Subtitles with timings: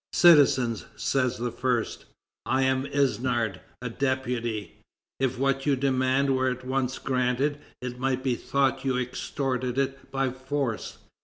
[0.13, 2.05] "Citizens," says the first,
[2.47, 4.79] "I am Isnard, a deputy.
[5.19, 10.09] If what you demand were at once granted, it might be thought you extorted it
[10.11, 10.97] by force.